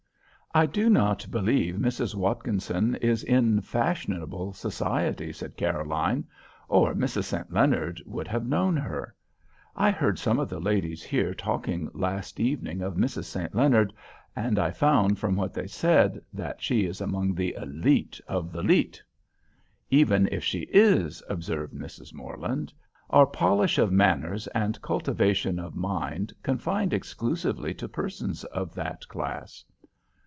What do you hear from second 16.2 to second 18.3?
that she is among the élite